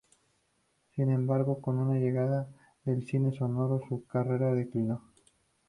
Sin 0.95 1.11
embargo, 1.11 1.61
con 1.61 1.87
la 1.87 1.93
llegada 1.99 2.47
del 2.85 3.05
cine 3.05 3.37
sonoro, 3.37 3.79
su 3.87 4.03
carrera 4.07 4.51
declinó. 4.51 5.03